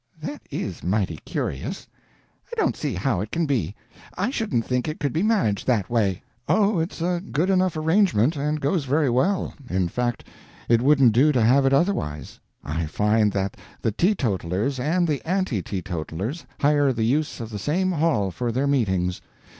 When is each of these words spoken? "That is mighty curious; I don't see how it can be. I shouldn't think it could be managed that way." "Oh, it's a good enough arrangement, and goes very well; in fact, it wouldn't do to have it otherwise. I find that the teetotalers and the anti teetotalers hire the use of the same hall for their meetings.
"That 0.19 0.41
is 0.49 0.81
mighty 0.83 1.17
curious; 1.25 1.85
I 2.51 2.55
don't 2.59 2.75
see 2.75 2.95
how 2.95 3.21
it 3.21 3.29
can 3.29 3.45
be. 3.45 3.75
I 4.17 4.31
shouldn't 4.31 4.65
think 4.65 4.87
it 4.87 4.99
could 4.99 5.13
be 5.13 5.21
managed 5.21 5.67
that 5.67 5.91
way." 5.91 6.23
"Oh, 6.47 6.79
it's 6.79 7.01
a 7.03 7.21
good 7.31 7.51
enough 7.51 7.77
arrangement, 7.77 8.35
and 8.35 8.59
goes 8.59 8.85
very 8.85 9.11
well; 9.11 9.53
in 9.69 9.89
fact, 9.89 10.23
it 10.67 10.81
wouldn't 10.81 11.13
do 11.13 11.31
to 11.31 11.43
have 11.43 11.67
it 11.67 11.71
otherwise. 11.73 12.39
I 12.63 12.87
find 12.87 13.31
that 13.33 13.57
the 13.83 13.91
teetotalers 13.91 14.79
and 14.79 15.07
the 15.07 15.21
anti 15.23 15.61
teetotalers 15.61 16.47
hire 16.61 16.91
the 16.91 17.05
use 17.05 17.39
of 17.39 17.51
the 17.51 17.59
same 17.59 17.91
hall 17.91 18.31
for 18.31 18.51
their 18.51 18.65
meetings. 18.65 19.21